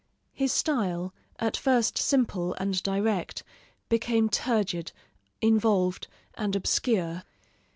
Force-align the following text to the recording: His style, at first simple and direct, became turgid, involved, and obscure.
His 0.33 0.51
style, 0.51 1.13
at 1.37 1.55
first 1.55 1.95
simple 1.95 2.55
and 2.55 2.81
direct, 2.81 3.43
became 3.87 4.29
turgid, 4.29 4.91
involved, 5.41 6.07
and 6.33 6.55
obscure. 6.55 7.21